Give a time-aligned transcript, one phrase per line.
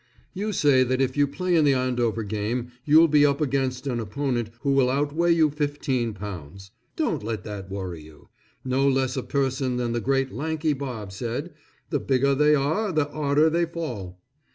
[0.33, 3.99] You say that if you play in the Andover game you'll be up against an
[3.99, 6.71] opponent who will out weigh you fifteen pounds.
[6.95, 8.27] Don't let that worry you.
[8.65, 11.53] No less a person than the great Lanky Bob said,
[11.91, 14.19] "The bigger they are the 'arder they fall."